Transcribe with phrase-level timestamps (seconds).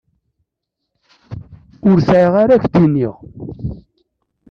[1.89, 3.15] Ur sɛiɣ ara k-d-iniɣ.